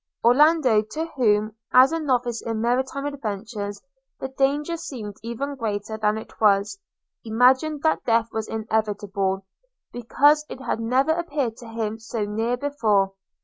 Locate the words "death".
8.05-8.29